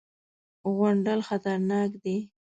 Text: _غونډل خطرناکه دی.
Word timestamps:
_غونډل 0.75 1.19
خطرناکه 1.27 1.97
دی. 2.03 2.17